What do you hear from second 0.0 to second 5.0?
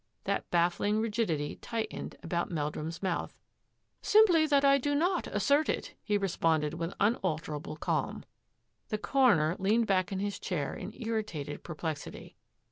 That baffling rigidity tightened about Meldrum's mouth." Simply that I do